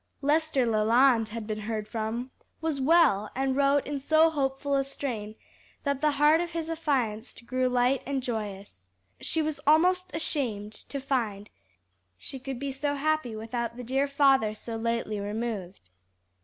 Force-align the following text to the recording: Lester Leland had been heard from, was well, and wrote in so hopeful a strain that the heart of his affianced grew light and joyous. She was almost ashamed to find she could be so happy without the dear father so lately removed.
Lester 0.23 0.65
Leland 0.65 1.29
had 1.29 1.45
been 1.45 1.59
heard 1.59 1.87
from, 1.87 2.31
was 2.59 2.81
well, 2.81 3.29
and 3.35 3.55
wrote 3.55 3.85
in 3.85 3.99
so 3.99 4.31
hopeful 4.31 4.73
a 4.73 4.83
strain 4.83 5.35
that 5.83 6.01
the 6.01 6.13
heart 6.13 6.41
of 6.41 6.53
his 6.53 6.71
affianced 6.71 7.45
grew 7.45 7.67
light 7.69 8.01
and 8.03 8.23
joyous. 8.23 8.87
She 9.19 9.43
was 9.43 9.59
almost 9.67 10.09
ashamed 10.15 10.73
to 10.73 10.99
find 10.99 11.51
she 12.17 12.39
could 12.39 12.57
be 12.57 12.71
so 12.71 12.95
happy 12.95 13.35
without 13.35 13.77
the 13.77 13.83
dear 13.83 14.07
father 14.07 14.55
so 14.55 14.75
lately 14.75 15.19
removed. 15.19 15.91